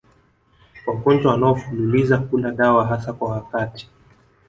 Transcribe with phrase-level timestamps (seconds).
[0.87, 3.89] Wagonjwa wanaofululiza kula dawa hasa kwa wakati